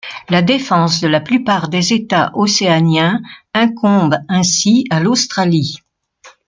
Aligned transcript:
La 0.29 0.41
défense 0.41 0.99
de 0.99 1.07
la 1.07 1.19
plupart 1.21 1.69
des 1.69 1.93
États 1.93 2.31
océaniens 2.33 3.21
incombe 3.53 4.17
ainsi 4.29 4.83
à 4.89 4.99
l'Australie. 4.99 5.77